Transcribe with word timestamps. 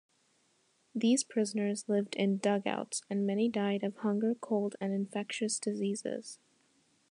These 0.95 1.23
prisoners 1.23 1.87
lived 1.87 2.15
in 2.15 2.37
dugouts, 2.39 3.03
and 3.07 3.23
many 3.23 3.47
died 3.49 3.83
of 3.83 3.97
hunger, 3.97 4.33
cold, 4.33 4.75
and 4.81 4.91
infectious 4.91 5.59
diseases. 5.59 6.39